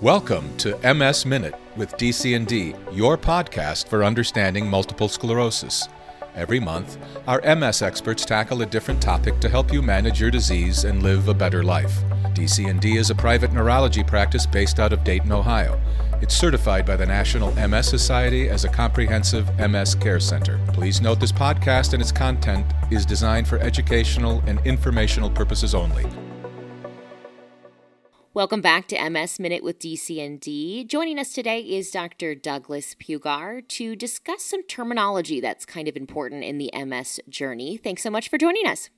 Welcome 0.00 0.56
to 0.58 0.76
MS 0.94 1.24
Minute 1.24 1.54
with 1.76 1.96
DCND, 1.96 2.76
your 2.92 3.16
podcast 3.16 3.86
for 3.86 4.02
understanding 4.02 4.68
multiple 4.68 5.08
sclerosis. 5.08 5.88
Every 6.34 6.58
month, 6.58 6.98
our 7.28 7.40
MS 7.54 7.80
experts 7.80 8.24
tackle 8.24 8.60
a 8.62 8.66
different 8.66 9.00
topic 9.00 9.38
to 9.38 9.48
help 9.48 9.72
you 9.72 9.82
manage 9.82 10.20
your 10.20 10.32
disease 10.32 10.82
and 10.82 11.04
live 11.04 11.28
a 11.28 11.32
better 11.32 11.62
life. 11.62 12.02
DCND 12.34 12.96
is 12.96 13.10
a 13.10 13.14
private 13.14 13.52
neurology 13.52 14.02
practice 14.02 14.46
based 14.46 14.80
out 14.80 14.92
of 14.92 15.04
Dayton, 15.04 15.30
Ohio. 15.30 15.80
It's 16.20 16.34
certified 16.34 16.84
by 16.84 16.96
the 16.96 17.06
National 17.06 17.52
MS 17.54 17.88
Society 17.88 18.48
as 18.48 18.64
a 18.64 18.68
comprehensive 18.68 19.48
MS 19.60 19.94
care 19.94 20.18
center. 20.18 20.58
Please 20.72 21.00
note 21.00 21.20
this 21.20 21.32
podcast 21.32 21.92
and 21.92 22.02
its 22.02 22.12
content 22.12 22.66
is 22.90 23.06
designed 23.06 23.46
for 23.46 23.60
educational 23.60 24.42
and 24.48 24.58
informational 24.66 25.30
purposes 25.30 25.72
only. 25.72 26.04
Welcome 28.34 28.62
back 28.62 28.88
to 28.88 29.10
MS 29.10 29.38
Minute 29.38 29.62
with 29.62 29.78
DCND. 29.78 30.88
Joining 30.88 31.20
us 31.20 31.32
today 31.32 31.60
is 31.60 31.92
Dr. 31.92 32.34
Douglas 32.34 32.96
Pugar 32.96 33.62
to 33.68 33.94
discuss 33.94 34.42
some 34.42 34.64
terminology 34.64 35.40
that's 35.40 35.64
kind 35.64 35.86
of 35.86 35.96
important 35.96 36.42
in 36.42 36.58
the 36.58 36.68
MS 36.74 37.20
journey. 37.28 37.76
Thanks 37.76 38.02
so 38.02 38.10
much 38.10 38.28
for 38.28 38.36
joining 38.36 38.66
us. 38.66 38.90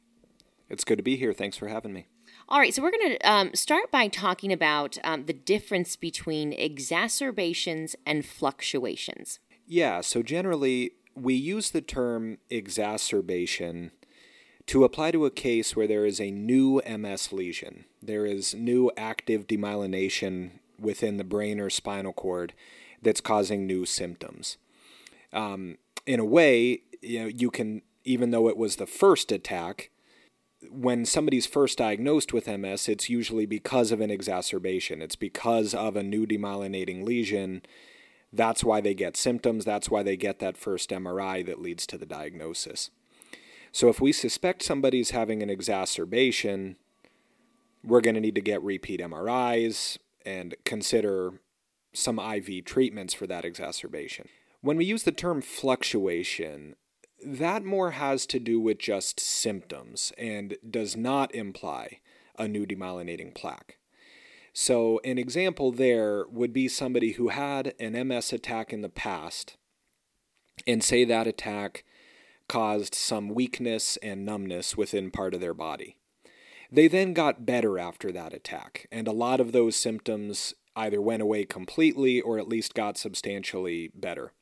It's 0.71 0.85
good 0.85 0.97
to 0.97 1.03
be 1.03 1.17
here. 1.17 1.35
Thanks 1.35 1.59
for 1.59 1.69
having 1.69 1.93
me. 1.93 2.07
All 2.49 2.59
right, 2.59 2.73
so 2.73 2.81
we're 2.81 2.91
going 2.91 3.11
to 3.11 3.31
um, 3.31 3.51
start 3.53 3.91
by 3.91 4.09
talking 4.09 4.55
about 4.55 4.97
um, 5.05 5.27
the 5.27 5.35
difference 5.35 5.97
between 5.97 6.55
exacerbations 6.55 7.95
and 8.07 8.25
fluctuations. 8.25 9.39
Yeah, 9.67 10.01
so 10.01 10.23
generally 10.23 10.93
we 11.15 11.35
use 11.35 11.73
the 11.73 11.83
term 11.83 12.39
exacerbation 12.49 13.91
to 14.67 14.85
apply 14.85 15.13
to 15.13 15.25
a 15.25 15.31
case 15.31 15.77
where 15.77 15.87
there 15.87 16.05
is 16.05 16.21
a 16.21 16.31
new 16.31 16.83
MS 16.87 17.33
lesion. 17.33 17.85
There 18.03 18.27
is 18.27 18.55
new 18.55 18.91
active 18.97 19.47
demyelination 19.47 20.51
within 20.79 21.17
the 21.17 21.25
brain 21.25 21.61
or 21.61 21.71
spinal 21.71 22.13
cord 22.13 22.53
that's 23.01 23.21
causing 23.21 23.67
new 23.67 23.87
symptoms. 23.87 24.57
Um, 25.33 25.79
in 26.07 26.21
a 26.21 26.25
way, 26.25 26.81
you 27.01 27.21
know, 27.21 27.27
you 27.27 27.51
can, 27.51 27.83
even 28.05 28.31
though 28.31 28.49
it 28.49 28.57
was 28.57 28.77
the 28.77 28.87
first 28.87 29.31
attack, 29.31 29.91
when 30.71 31.05
somebody's 31.05 31.47
first 31.47 31.79
diagnosed 31.79 32.33
with 32.33 32.49
MS, 32.49 32.89
it's 32.89 33.09
usually 33.09 33.47
because 33.47 33.93
of 33.93 34.01
an 34.01 34.11
exacerbation. 34.11 35.03
It's 35.03 35.17
because 35.17 35.75
of 35.75 35.97
a 35.97 36.03
new 36.03 36.27
demyelinating 36.27 37.05
lesion. 37.05 37.63
That's 38.33 38.65
why 38.65 38.81
they 38.81 38.95
get 38.95 39.17
symptoms. 39.17 39.65
That's 39.65 39.91
why 39.91 40.03
they 40.03 40.17
get 40.17 40.41
that 40.41 40.57
first 40.57 40.91
MRI 40.91 41.45
that 41.47 41.61
leads 41.61 41.87
to 41.89 41.99
the 41.99 42.07
diagnosis. 42.07 42.91
So 43.77 43.91
if 43.91 44.01
we 44.01 44.11
suspect 44.11 44.63
somebody's 44.63 45.11
having 45.11 45.43
an 45.43 45.51
exacerbation, 45.51 46.77
we're 47.85 48.01
going 48.01 48.15
to 48.15 48.23
need 48.23 48.35
to 48.37 48.41
get 48.41 48.63
repeat 48.63 49.03
MRIs 49.03 49.99
and 50.25 50.55
consider 50.65 51.41
some 51.93 52.19
IV 52.19 52.65
treatments 52.65 53.13
for 53.13 53.27
that 53.27 53.45
exacerbation. 53.45 54.31
When 54.63 54.79
we 54.79 54.87
use 54.87 55.03
the 55.03 55.13
term 55.13 55.43
fluctuation, 55.43 56.77
that 57.23 57.67
more 57.67 57.91
has 57.91 58.25
to 58.29 58.41
do 58.41 58.59
with 58.59 58.79
just 58.79 59.21
symptoms 59.21 60.11
and 60.17 60.57
does 60.71 60.97
not 60.97 61.35
imply 61.35 62.01
a 62.39 62.49
new 62.49 62.65
demyelinating 62.65 63.35
plaque. 63.35 63.77
So, 64.55 65.03
an 65.05 65.19
example 65.19 65.71
there 65.71 66.25
would 66.31 66.55
be 66.55 66.67
somebody 66.67 67.13
who 67.13 67.29
had 67.29 67.75
an 67.79 68.09
MS 68.09 68.33
attack 68.33 68.73
in 68.73 68.81
the 68.81 68.89
past, 68.89 69.59
and 70.67 70.83
say 70.83 71.05
that 71.05 71.27
attack 71.27 71.85
caused 72.49 72.95
some 72.95 73.29
weakness 73.29 73.97
and 74.03 74.25
numbness 74.25 74.77
within 74.77 75.11
part 75.11 75.35
of 75.35 75.41
their 75.41 75.55
body. 75.55 75.97
They 76.71 76.89
then 76.89 77.13
got 77.13 77.47
better 77.47 77.79
after 77.79 78.11
that 78.13 78.33
attack, 78.33 78.87
and 78.91 79.07
a 79.07 79.13
lot 79.13 79.41
of 79.41 79.53
those 79.53 79.77
symptoms 79.77 80.55
either 80.75 81.01
went 81.01 81.23
away 81.23 81.45
completely 81.45 82.21
or 82.21 82.39
at 82.39 82.49
least 82.49 82.75
got 82.75 82.99
substantially 82.99 83.91
better. 83.95 84.33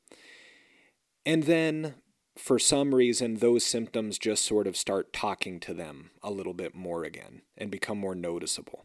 And 1.24 1.44
then, 1.44 1.94
for 2.36 2.58
some 2.58 2.94
reason, 2.94 3.36
those 3.36 3.64
symptoms 3.64 4.18
just 4.18 4.44
sort 4.44 4.66
of 4.66 4.76
start 4.76 5.12
talking 5.12 5.60
to 5.60 5.74
them 5.74 6.10
a 6.22 6.30
little 6.30 6.54
bit 6.54 6.74
more 6.74 7.04
again 7.04 7.42
and 7.56 7.70
become 7.70 7.98
more 7.98 8.14
noticeable. 8.14 8.84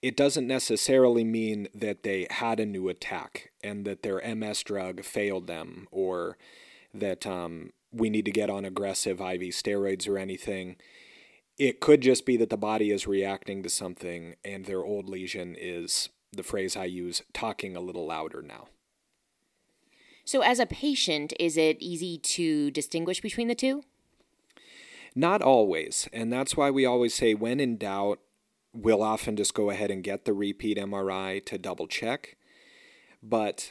It 0.00 0.16
doesn't 0.16 0.46
necessarily 0.46 1.24
mean 1.24 1.68
that 1.74 2.02
they 2.02 2.26
had 2.30 2.60
a 2.60 2.66
new 2.66 2.88
attack 2.88 3.50
and 3.62 3.84
that 3.86 4.02
their 4.02 4.22
MS 4.34 4.62
drug 4.62 5.02
failed 5.02 5.46
them 5.46 5.88
or 5.90 6.36
that 6.92 7.26
um, 7.26 7.70
we 7.94 8.10
need 8.10 8.24
to 8.24 8.30
get 8.30 8.50
on 8.50 8.64
aggressive 8.64 9.20
IV 9.20 9.40
steroids 9.52 10.08
or 10.08 10.18
anything. 10.18 10.76
It 11.58 11.80
could 11.80 12.00
just 12.00 12.26
be 12.26 12.36
that 12.38 12.50
the 12.50 12.56
body 12.56 12.90
is 12.90 13.06
reacting 13.06 13.62
to 13.62 13.68
something 13.68 14.34
and 14.44 14.64
their 14.64 14.84
old 14.84 15.08
lesion 15.08 15.54
is 15.58 16.08
the 16.32 16.42
phrase 16.42 16.76
I 16.76 16.86
use 16.86 17.22
talking 17.32 17.76
a 17.76 17.80
little 17.80 18.06
louder 18.06 18.42
now. 18.42 18.68
So, 20.24 20.40
as 20.40 20.58
a 20.58 20.66
patient, 20.66 21.34
is 21.38 21.56
it 21.56 21.76
easy 21.80 22.18
to 22.18 22.70
distinguish 22.70 23.20
between 23.20 23.48
the 23.48 23.54
two? 23.54 23.84
Not 25.14 25.42
always. 25.42 26.08
And 26.12 26.32
that's 26.32 26.56
why 26.56 26.70
we 26.70 26.86
always 26.86 27.14
say 27.14 27.34
when 27.34 27.60
in 27.60 27.76
doubt, 27.76 28.20
we'll 28.72 29.02
often 29.02 29.36
just 29.36 29.54
go 29.54 29.70
ahead 29.70 29.90
and 29.90 30.02
get 30.02 30.24
the 30.24 30.32
repeat 30.32 30.76
MRI 30.76 31.44
to 31.46 31.58
double 31.58 31.86
check. 31.86 32.36
But 33.22 33.70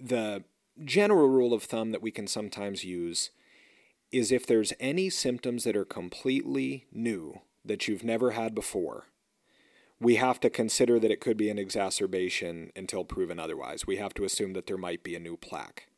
the 0.00 0.44
general 0.84 1.28
rule 1.28 1.52
of 1.52 1.64
thumb 1.64 1.92
that 1.92 2.02
we 2.02 2.10
can 2.10 2.26
sometimes 2.26 2.84
use 2.84 3.30
is 4.12 4.30
if 4.30 4.46
there's 4.46 4.72
any 4.78 5.10
symptoms 5.10 5.64
that 5.64 5.76
are 5.76 5.84
completely 5.84 6.86
new 6.92 7.40
that 7.64 7.88
you've 7.88 8.04
never 8.04 8.32
had 8.32 8.54
before, 8.54 9.06
we 9.98 10.16
have 10.16 10.38
to 10.40 10.50
consider 10.50 10.98
that 11.00 11.10
it 11.10 11.20
could 11.20 11.36
be 11.36 11.48
an 11.48 11.58
exacerbation 11.58 12.70
until 12.76 13.04
proven 13.04 13.38
otherwise. 13.40 13.86
We 13.86 13.96
have 13.96 14.14
to 14.14 14.24
assume 14.24 14.52
that 14.52 14.66
there 14.66 14.76
might 14.76 15.02
be 15.02 15.14
a 15.14 15.20
new 15.20 15.36
plaque. 15.36 15.88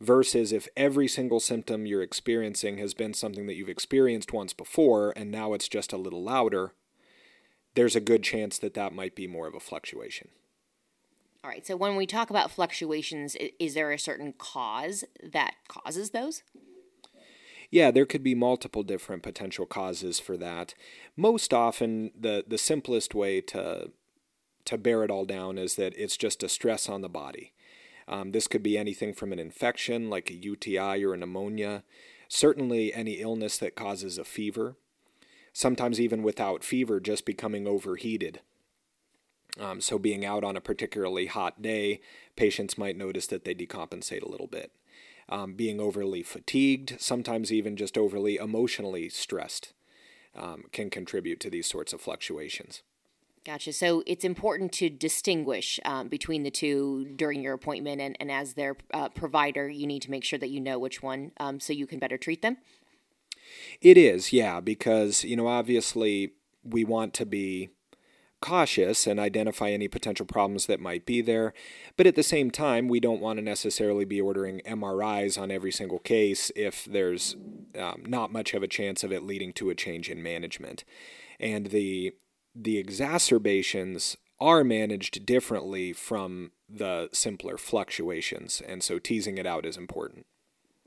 Versus 0.00 0.50
if 0.50 0.66
every 0.76 1.06
single 1.06 1.38
symptom 1.38 1.86
you're 1.86 2.02
experiencing 2.02 2.78
has 2.78 2.94
been 2.94 3.14
something 3.14 3.46
that 3.46 3.54
you've 3.54 3.68
experienced 3.68 4.32
once 4.32 4.52
before 4.52 5.12
and 5.14 5.30
now 5.30 5.52
it's 5.52 5.68
just 5.68 5.92
a 5.92 5.98
little 5.98 6.24
louder, 6.24 6.72
there's 7.74 7.94
a 7.94 8.00
good 8.00 8.22
chance 8.22 8.58
that 8.58 8.74
that 8.74 8.94
might 8.94 9.14
be 9.14 9.26
more 9.26 9.46
of 9.46 9.54
a 9.54 9.60
fluctuation. 9.60 10.28
All 11.44 11.50
right. 11.50 11.66
So 11.66 11.76
when 11.76 11.96
we 11.96 12.06
talk 12.06 12.30
about 12.30 12.52
fluctuations, 12.52 13.36
is 13.58 13.74
there 13.74 13.90
a 13.90 13.98
certain 13.98 14.32
cause 14.38 15.04
that 15.22 15.54
causes 15.66 16.10
those? 16.10 16.44
Yeah, 17.68 17.90
there 17.90 18.06
could 18.06 18.22
be 18.22 18.34
multiple 18.34 18.84
different 18.84 19.22
potential 19.22 19.66
causes 19.66 20.20
for 20.20 20.36
that. 20.36 20.74
Most 21.16 21.52
often, 21.52 22.12
the 22.18 22.44
the 22.46 22.58
simplest 22.58 23.14
way 23.14 23.40
to 23.40 23.90
to 24.66 24.78
bear 24.78 25.02
it 25.02 25.10
all 25.10 25.24
down 25.24 25.58
is 25.58 25.74
that 25.76 25.94
it's 25.96 26.16
just 26.16 26.44
a 26.44 26.48
stress 26.48 26.88
on 26.88 27.00
the 27.00 27.08
body. 27.08 27.52
Um, 28.06 28.30
this 28.30 28.46
could 28.46 28.62
be 28.62 28.78
anything 28.78 29.12
from 29.12 29.32
an 29.32 29.38
infection 29.40 30.10
like 30.10 30.30
a 30.30 30.34
UTI 30.34 31.04
or 31.04 31.14
a 31.14 31.16
pneumonia, 31.16 31.82
certainly 32.28 32.94
any 32.94 33.14
illness 33.14 33.58
that 33.58 33.74
causes 33.74 34.18
a 34.18 34.24
fever, 34.24 34.76
sometimes 35.52 36.00
even 36.00 36.22
without 36.22 36.62
fever, 36.62 37.00
just 37.00 37.24
becoming 37.24 37.66
overheated 37.66 38.40
um, 39.60 39.80
so, 39.80 39.98
being 39.98 40.24
out 40.24 40.44
on 40.44 40.56
a 40.56 40.60
particularly 40.60 41.26
hot 41.26 41.60
day, 41.60 42.00
patients 42.36 42.78
might 42.78 42.96
notice 42.96 43.26
that 43.26 43.44
they 43.44 43.54
decompensate 43.54 44.22
a 44.22 44.28
little 44.28 44.46
bit. 44.46 44.72
Um, 45.28 45.54
being 45.54 45.80
overly 45.80 46.22
fatigued, 46.22 46.96
sometimes 46.98 47.52
even 47.52 47.76
just 47.76 47.98
overly 47.98 48.36
emotionally 48.36 49.08
stressed, 49.08 49.72
um, 50.34 50.64
can 50.72 50.90
contribute 50.90 51.38
to 51.40 51.50
these 51.50 51.66
sorts 51.66 51.92
of 51.92 52.00
fluctuations. 52.00 52.82
Gotcha. 53.44 53.72
So 53.72 54.02
it's 54.06 54.24
important 54.24 54.72
to 54.74 54.88
distinguish 54.88 55.80
um, 55.84 56.08
between 56.08 56.44
the 56.44 56.50
two 56.50 57.06
during 57.16 57.42
your 57.42 57.54
appointment, 57.54 58.00
and, 58.00 58.16
and 58.20 58.30
as 58.30 58.54
their 58.54 58.76
uh, 58.94 59.08
provider, 59.10 59.68
you 59.68 59.86
need 59.86 60.02
to 60.02 60.10
make 60.10 60.24
sure 60.24 60.38
that 60.38 60.50
you 60.50 60.60
know 60.60 60.78
which 60.78 61.02
one 61.02 61.32
um, 61.38 61.60
so 61.60 61.72
you 61.72 61.86
can 61.86 61.98
better 61.98 62.16
treat 62.16 62.40
them. 62.40 62.58
It 63.80 63.98
is, 63.98 64.32
yeah, 64.32 64.60
because, 64.60 65.24
you 65.24 65.36
know, 65.36 65.48
obviously 65.48 66.34
we 66.64 66.84
want 66.84 67.12
to 67.14 67.26
be 67.26 67.70
cautious 68.42 69.06
and 69.06 69.18
identify 69.18 69.70
any 69.70 69.88
potential 69.88 70.26
problems 70.26 70.66
that 70.66 70.80
might 70.80 71.06
be 71.06 71.22
there. 71.22 71.54
But 71.96 72.06
at 72.06 72.16
the 72.16 72.22
same 72.22 72.50
time, 72.50 72.88
we 72.88 73.00
don't 73.00 73.22
want 73.22 73.38
to 73.38 73.42
necessarily 73.42 74.04
be 74.04 74.20
ordering 74.20 74.60
MRIs 74.66 75.40
on 75.40 75.50
every 75.50 75.72
single 75.72 76.00
case 76.00 76.52
if 76.54 76.84
there's 76.84 77.36
um, 77.78 78.02
not 78.06 78.32
much 78.32 78.52
of 78.52 78.62
a 78.62 78.68
chance 78.68 79.02
of 79.02 79.12
it 79.12 79.22
leading 79.22 79.54
to 79.54 79.70
a 79.70 79.74
change 79.74 80.10
in 80.10 80.22
management. 80.22 80.84
And 81.40 81.68
the 81.68 82.14
the 82.54 82.76
exacerbations 82.76 84.18
are 84.38 84.62
managed 84.62 85.24
differently 85.24 85.94
from 85.94 86.52
the 86.68 87.08
simpler 87.12 87.56
fluctuations, 87.56 88.60
and 88.66 88.82
so 88.82 88.98
teasing 88.98 89.38
it 89.38 89.46
out 89.46 89.64
is 89.64 89.78
important. 89.78 90.26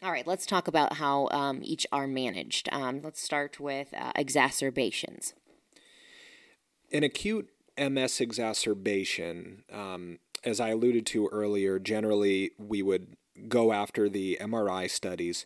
All 0.03 0.11
right, 0.11 0.27
let's 0.27 0.45
talk 0.45 0.67
about 0.67 0.93
how 0.93 1.29
um, 1.31 1.61
each 1.63 1.87
are 1.91 2.05
managed. 2.05 2.69
Um, 2.71 3.01
let's 3.01 3.21
start 3.21 3.59
with 3.59 3.93
uh, 3.97 4.11
exacerbations. 4.15 5.33
An 6.95 7.03
acute 7.03 7.49
MS 7.77 8.21
exacerbation, 8.21 9.63
um, 9.69 10.19
as 10.45 10.61
I 10.61 10.69
alluded 10.69 11.05
to 11.07 11.27
earlier, 11.27 11.77
generally 11.77 12.51
we 12.57 12.81
would 12.81 13.17
go 13.49 13.73
after 13.73 14.07
the 14.07 14.37
MRI 14.39 14.89
studies 14.89 15.45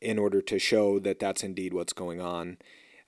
in 0.00 0.18
order 0.18 0.40
to 0.40 0.58
show 0.58 0.98
that 1.00 1.18
that's 1.18 1.44
indeed 1.44 1.74
what's 1.74 1.92
going 1.92 2.22
on. 2.22 2.56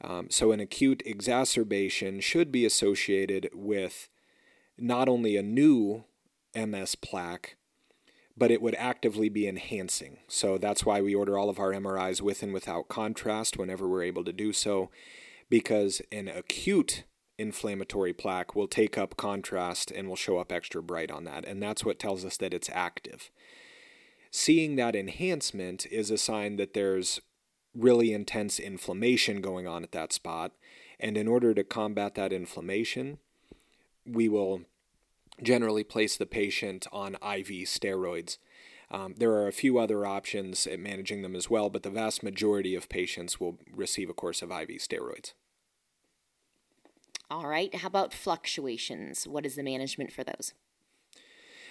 Um, 0.03 0.29
so, 0.29 0.53
an 0.53 0.61
acute 0.61 1.03
exacerbation 1.07 2.21
should 2.21 2.53
be 2.53 2.67
associated 2.67 3.49
with 3.55 4.11
not 4.77 5.09
only 5.09 5.39
a 5.39 5.43
new 5.43 6.05
MS 6.55 6.97
plaque, 6.97 7.57
but 8.37 8.51
it 8.51 8.61
would 8.61 8.75
actively 8.75 9.31
be 9.31 9.49
enhancing. 9.49 10.19
So 10.29 10.59
that's 10.59 10.85
why 10.85 11.01
we 11.01 11.15
order 11.15 11.39
all 11.39 11.49
of 11.49 11.59
our 11.59 11.73
MRIs 11.73 12.21
with 12.21 12.43
and 12.43 12.53
without 12.53 12.89
contrast 12.89 13.57
whenever 13.57 13.89
we're 13.89 14.03
able 14.03 14.25
to 14.25 14.35
do 14.35 14.53
so, 14.53 14.91
because 15.49 16.03
an 16.13 16.29
acute 16.29 17.05
inflammatory 17.39 18.13
plaque 18.13 18.55
will 18.55 18.69
take 18.69 18.97
up 18.97 19.17
contrast 19.17 19.91
and 19.91 20.09
will 20.09 20.17
show 20.17 20.39
up 20.39 20.53
extra 20.53 20.83
bright 20.83 21.11
on 21.11 21.25
that. 21.25 21.45
And 21.45 21.63
that's 21.63 21.85
what 21.85 21.99
tells 21.99 22.25
us 22.25 22.37
that 22.39 22.55
it's 22.55 22.71
active. 22.73 23.31
Seeing 24.31 24.77
that 24.77 24.97
enhancement 24.97 25.87
is 25.87 26.11
a 26.11 26.19
sign 26.19 26.57
that 26.57 26.75
there's 26.75 27.21
really 27.75 28.13
intense 28.13 28.59
inflammation 28.59 29.41
going 29.41 29.67
on 29.67 29.83
at 29.83 29.93
that 29.93 30.13
spot. 30.13 30.53
And 31.01 31.17
in 31.17 31.29
order 31.29 31.55
to 31.55 31.65
combat 31.65 32.15
that 32.15 32.33
inflammation, 32.33 33.19
we 34.07 34.29
will 34.29 34.63
generally 35.43 35.85
place 35.85 36.17
the 36.17 36.27
patient 36.27 36.87
on 36.93 37.15
IV 37.15 37.67
steroids. 37.67 38.39
Um, 38.91 39.15
there 39.17 39.33
are 39.33 39.49
a 39.49 39.53
few 39.53 39.79
other 39.79 40.07
options 40.07 40.67
at 40.67 40.79
managing 40.79 41.23
them 41.23 41.35
as 41.35 41.51
well, 41.51 41.69
but 41.69 41.83
the 41.83 41.91
vast 41.91 42.23
majority 42.23 42.75
of 42.75 42.89
patients 42.89 43.41
will 43.41 43.59
receive 43.73 44.09
a 44.09 44.15
course 44.15 44.43
of 44.43 44.51
IV 44.51 44.69
steroids. 44.79 45.33
All 47.31 47.47
right. 47.47 47.75
How 47.75 47.89
about 47.89 48.13
fluctuations? 48.13 49.27
What 49.27 49.47
is 49.47 49.57
the 49.57 49.63
management 49.63 50.13
for 50.13 50.25
those? 50.25 50.53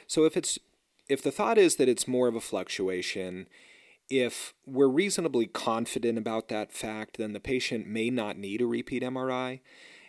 So 0.07 0.25
if 0.25 0.35
it's 0.35 0.59
if 1.09 1.21
the 1.21 1.31
thought 1.31 1.57
is 1.57 1.75
that 1.75 1.89
it's 1.89 2.07
more 2.07 2.27
of 2.27 2.35
a 2.35 2.41
fluctuation, 2.41 3.47
if 4.09 4.53
we're 4.65 4.87
reasonably 4.87 5.47
confident 5.47 6.17
about 6.17 6.47
that 6.49 6.71
fact, 6.71 7.17
then 7.17 7.33
the 7.33 7.39
patient 7.39 7.87
may 7.87 8.09
not 8.09 8.37
need 8.37 8.61
a 8.61 8.65
repeat 8.65 9.03
MRI. 9.03 9.59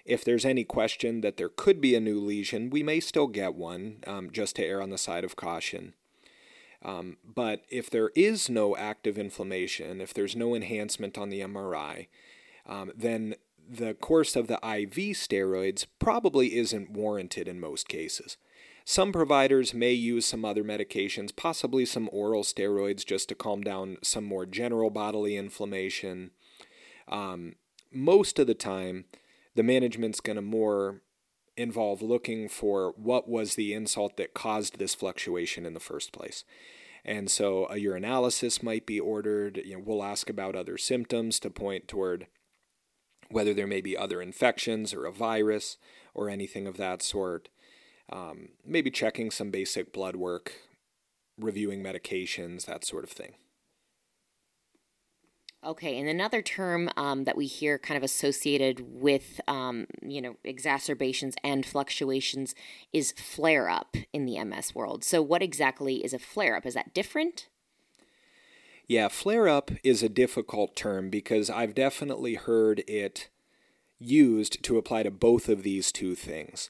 If 0.04 0.24
there's 0.24 0.44
any 0.44 0.64
question 0.64 1.22
that 1.22 1.36
there 1.36 1.48
could 1.48 1.80
be 1.80 1.94
a 1.94 2.00
new 2.00 2.20
lesion, 2.20 2.70
we 2.70 2.82
may 2.82 3.00
still 3.00 3.26
get 3.26 3.54
one 3.54 3.98
um, 4.06 4.30
just 4.30 4.56
to 4.56 4.64
err 4.64 4.82
on 4.82 4.90
the 4.90 4.98
side 4.98 5.24
of 5.24 5.36
caution. 5.36 5.94
Um, 6.82 7.16
but 7.24 7.64
if 7.70 7.88
there 7.88 8.10
is 8.14 8.50
no 8.50 8.76
active 8.76 9.16
inflammation, 9.16 10.02
if 10.02 10.12
there's 10.12 10.36
no 10.36 10.54
enhancement 10.54 11.16
on 11.16 11.30
the 11.30 11.40
MRI, 11.40 12.08
um, 12.66 12.92
then 12.94 13.36
the 13.68 13.94
course 13.94 14.36
of 14.36 14.46
the 14.46 14.54
IV 14.54 15.16
steroids 15.16 15.86
probably 15.98 16.56
isn't 16.56 16.90
warranted 16.90 17.48
in 17.48 17.60
most 17.60 17.88
cases. 17.88 18.36
Some 18.84 19.12
providers 19.12 19.72
may 19.72 19.92
use 19.92 20.26
some 20.26 20.44
other 20.44 20.62
medications, 20.62 21.34
possibly 21.34 21.86
some 21.86 22.10
oral 22.12 22.42
steroids, 22.42 23.04
just 23.04 23.30
to 23.30 23.34
calm 23.34 23.62
down 23.62 23.96
some 24.02 24.24
more 24.24 24.44
general 24.44 24.90
bodily 24.90 25.36
inflammation. 25.36 26.32
Um, 27.08 27.54
most 27.90 28.38
of 28.38 28.46
the 28.46 28.54
time, 28.54 29.06
the 29.54 29.62
management's 29.62 30.20
going 30.20 30.36
to 30.36 30.42
more 30.42 31.00
involve 31.56 32.02
looking 32.02 32.48
for 32.48 32.92
what 32.96 33.28
was 33.28 33.54
the 33.54 33.72
insult 33.72 34.16
that 34.16 34.34
caused 34.34 34.78
this 34.78 34.94
fluctuation 34.94 35.64
in 35.64 35.72
the 35.72 35.80
first 35.80 36.12
place. 36.12 36.44
And 37.04 37.30
so 37.30 37.66
a 37.66 37.76
urinalysis 37.76 38.62
might 38.62 38.86
be 38.86 38.98
ordered. 38.98 39.60
You 39.64 39.76
know, 39.76 39.82
we'll 39.84 40.02
ask 40.02 40.28
about 40.28 40.56
other 40.56 40.76
symptoms 40.76 41.38
to 41.40 41.50
point 41.50 41.86
toward 41.86 42.26
whether 43.34 43.52
there 43.52 43.66
may 43.66 43.80
be 43.80 43.96
other 43.96 44.22
infections 44.22 44.94
or 44.94 45.06
a 45.06 45.12
virus 45.12 45.76
or 46.14 46.30
anything 46.30 46.68
of 46.68 46.76
that 46.76 47.02
sort. 47.02 47.48
Um, 48.12 48.50
maybe 48.64 48.92
checking 48.92 49.32
some 49.32 49.50
basic 49.50 49.92
blood 49.92 50.14
work, 50.14 50.52
reviewing 51.36 51.82
medications, 51.82 52.66
that 52.66 52.84
sort 52.84 53.02
of 53.02 53.10
thing. 53.10 53.34
Okay, 55.64 55.98
and 55.98 56.08
another 56.08 56.42
term 56.42 56.90
um, 56.96 57.24
that 57.24 57.36
we 57.36 57.46
hear 57.46 57.76
kind 57.76 57.96
of 57.96 58.04
associated 58.04 58.80
with, 58.86 59.40
um, 59.48 59.86
you 60.00 60.20
know, 60.20 60.36
exacerbations 60.44 61.34
and 61.42 61.66
fluctuations 61.66 62.54
is 62.92 63.12
flare 63.12 63.68
up 63.68 63.96
in 64.12 64.26
the 64.26 64.44
MS 64.44 64.76
world. 64.76 65.02
So, 65.02 65.22
what 65.22 65.42
exactly 65.42 66.04
is 66.04 66.12
a 66.12 66.18
flare 66.20 66.54
up? 66.54 66.66
Is 66.66 66.74
that 66.74 66.94
different? 66.94 67.48
Yeah, 68.86 69.08
flare 69.08 69.48
up 69.48 69.70
is 69.82 70.02
a 70.02 70.08
difficult 70.08 70.76
term 70.76 71.08
because 71.08 71.48
I've 71.48 71.74
definitely 71.74 72.34
heard 72.34 72.82
it 72.86 73.30
used 73.98 74.62
to 74.64 74.76
apply 74.76 75.04
to 75.04 75.10
both 75.10 75.48
of 75.48 75.62
these 75.62 75.90
two 75.90 76.14
things. 76.14 76.68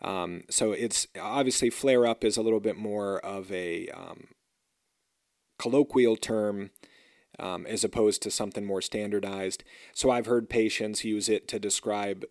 Um, 0.00 0.42
so 0.50 0.72
it's 0.72 1.06
obviously 1.20 1.70
flare 1.70 2.04
up 2.06 2.24
is 2.24 2.36
a 2.36 2.42
little 2.42 2.60
bit 2.60 2.76
more 2.76 3.24
of 3.24 3.52
a 3.52 3.88
um, 3.90 4.28
colloquial 5.58 6.16
term 6.16 6.70
um, 7.38 7.66
as 7.66 7.84
opposed 7.84 8.22
to 8.22 8.30
something 8.30 8.66
more 8.66 8.82
standardized. 8.82 9.62
So 9.94 10.10
I've 10.10 10.26
heard 10.26 10.50
patients 10.50 11.04
use 11.04 11.28
it 11.28 11.46
to 11.48 11.60
describe 11.60 12.24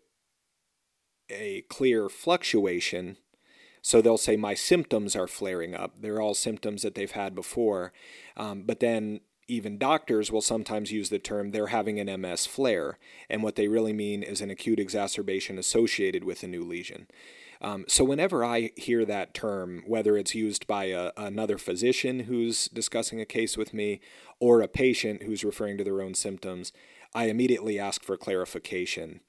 a 1.29 1.61
clear 1.69 2.09
fluctuation. 2.09 3.17
So 3.81 4.01
they'll 4.01 4.17
say, 4.17 4.35
My 4.35 4.53
symptoms 4.53 5.15
are 5.15 5.27
flaring 5.27 5.75
up. 5.75 5.93
They're 5.99 6.21
all 6.21 6.33
symptoms 6.33 6.81
that 6.83 6.95
they've 6.95 7.11
had 7.11 7.35
before. 7.35 7.93
Um, 8.37 8.63
but 8.63 8.79
then 8.79 9.21
even 9.47 9.77
doctors 9.77 10.31
will 10.31 10.41
sometimes 10.41 10.91
use 10.91 11.09
the 11.09 11.19
term 11.19 11.51
they're 11.51 11.67
having 11.67 11.99
an 11.99 12.21
MS 12.21 12.45
flare. 12.45 12.97
And 13.29 13.43
what 13.43 13.55
they 13.55 13.67
really 13.67 13.93
mean 13.93 14.23
is 14.23 14.39
an 14.39 14.49
acute 14.49 14.79
exacerbation 14.79 15.57
associated 15.57 16.23
with 16.23 16.41
a 16.43 16.47
new 16.47 16.63
lesion. 16.63 17.07
Um, 17.61 17.85
so 17.87 18.03
whenever 18.03 18.43
I 18.43 18.71
hear 18.75 19.05
that 19.05 19.33
term, 19.33 19.83
whether 19.85 20.17
it's 20.17 20.33
used 20.33 20.65
by 20.65 20.85
a, 20.85 21.11
another 21.15 21.57
physician 21.57 22.21
who's 22.21 22.67
discussing 22.69 23.21
a 23.21 23.25
case 23.25 23.55
with 23.55 23.73
me 23.73 23.99
or 24.39 24.61
a 24.61 24.67
patient 24.67 25.23
who's 25.23 25.43
referring 25.43 25.77
to 25.77 25.83
their 25.83 26.01
own 26.01 26.15
symptoms, 26.15 26.71
I 27.13 27.25
immediately 27.25 27.77
ask 27.77 28.03
for 28.03 28.17
clarification 28.17 29.19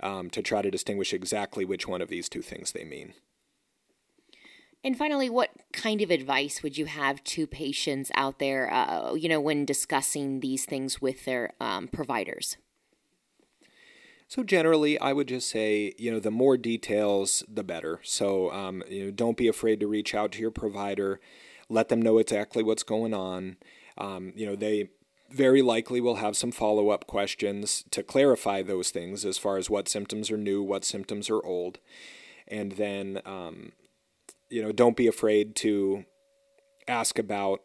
um, 0.00 0.30
to 0.30 0.42
try 0.42 0.62
to 0.62 0.70
distinguish 0.70 1.12
exactly 1.12 1.64
which 1.64 1.86
one 1.86 2.00
of 2.00 2.08
these 2.08 2.28
two 2.28 2.42
things 2.42 2.72
they 2.72 2.84
mean. 2.84 3.12
And 4.84 4.98
finally, 4.98 5.30
what 5.30 5.50
kind 5.72 6.02
of 6.02 6.10
advice 6.10 6.62
would 6.62 6.76
you 6.76 6.86
have 6.86 7.22
to 7.24 7.46
patients 7.46 8.10
out 8.14 8.40
there, 8.40 8.72
uh, 8.72 9.14
you 9.14 9.28
know, 9.28 9.40
when 9.40 9.64
discussing 9.64 10.40
these 10.40 10.64
things 10.64 11.00
with 11.00 11.24
their 11.24 11.52
um, 11.60 11.86
providers? 11.86 12.56
So 14.26 14.42
generally, 14.42 14.98
I 14.98 15.12
would 15.12 15.28
just 15.28 15.50
say, 15.50 15.92
you 15.98 16.10
know, 16.10 16.18
the 16.18 16.30
more 16.30 16.56
details, 16.56 17.44
the 17.46 17.62
better. 17.62 18.00
So, 18.02 18.50
um, 18.50 18.82
you 18.88 19.04
know, 19.04 19.10
don't 19.10 19.36
be 19.36 19.46
afraid 19.46 19.78
to 19.80 19.86
reach 19.86 20.14
out 20.14 20.32
to 20.32 20.40
your 20.40 20.50
provider. 20.50 21.20
Let 21.68 21.88
them 21.88 22.02
know 22.02 22.18
exactly 22.18 22.62
what's 22.62 22.82
going 22.82 23.14
on. 23.14 23.58
Um, 23.98 24.32
you 24.34 24.46
know, 24.46 24.56
they 24.56 24.88
very 25.30 25.62
likely 25.62 26.00
will 26.00 26.16
have 26.16 26.36
some 26.36 26.50
follow 26.50 26.88
up 26.88 27.06
questions 27.06 27.84
to 27.90 28.02
clarify 28.02 28.62
those 28.62 28.90
things 28.90 29.24
as 29.24 29.38
far 29.38 29.58
as 29.58 29.70
what 29.70 29.88
symptoms 29.88 30.30
are 30.30 30.38
new, 30.38 30.62
what 30.62 30.84
symptoms 30.84 31.30
are 31.30 31.44
old. 31.44 31.78
And 32.48 32.72
then, 32.72 33.20
um, 33.24 33.72
you 34.52 34.62
know, 34.62 34.70
don't 34.70 34.96
be 34.96 35.06
afraid 35.06 35.56
to 35.56 36.04
ask 36.86 37.18
about 37.18 37.62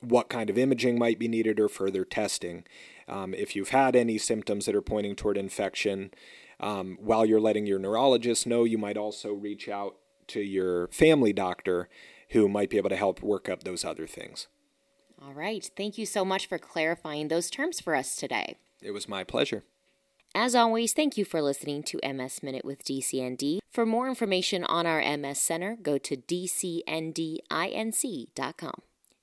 what 0.00 0.28
kind 0.28 0.50
of 0.50 0.58
imaging 0.58 0.98
might 0.98 1.18
be 1.18 1.28
needed 1.28 1.58
or 1.58 1.68
further 1.68 2.04
testing. 2.04 2.64
Um, 3.08 3.34
if 3.34 3.56
you've 3.56 3.70
had 3.70 3.96
any 3.96 4.18
symptoms 4.18 4.66
that 4.66 4.74
are 4.74 4.82
pointing 4.82 5.16
toward 5.16 5.38
infection, 5.38 6.10
um, 6.60 6.98
while 7.00 7.24
you're 7.24 7.40
letting 7.40 7.66
your 7.66 7.78
neurologist 7.78 8.46
know, 8.46 8.64
you 8.64 8.78
might 8.78 8.96
also 8.96 9.32
reach 9.32 9.68
out 9.68 9.96
to 10.28 10.40
your 10.40 10.88
family 10.88 11.32
doctor 11.32 11.88
who 12.30 12.48
might 12.48 12.70
be 12.70 12.76
able 12.76 12.90
to 12.90 12.96
help 12.96 13.22
work 13.22 13.48
up 13.48 13.64
those 13.64 13.84
other 13.84 14.06
things. 14.06 14.48
All 15.20 15.32
right. 15.32 15.68
Thank 15.76 15.98
you 15.98 16.06
so 16.06 16.24
much 16.24 16.46
for 16.46 16.58
clarifying 16.58 17.28
those 17.28 17.48
terms 17.48 17.80
for 17.80 17.94
us 17.94 18.16
today. 18.16 18.56
It 18.82 18.90
was 18.90 19.08
my 19.08 19.24
pleasure. 19.24 19.64
As 20.34 20.54
always, 20.54 20.94
thank 20.94 21.18
you 21.18 21.26
for 21.26 21.42
listening 21.42 21.82
to 21.84 22.00
MS 22.02 22.42
Minute 22.42 22.64
with 22.64 22.84
DCND. 22.84 23.58
For 23.70 23.84
more 23.84 24.08
information 24.08 24.64
on 24.64 24.86
our 24.86 25.02
MS 25.16 25.40
Center, 25.40 25.76
go 25.80 25.98
to 25.98 26.16
dcndinc.com. 26.16 27.32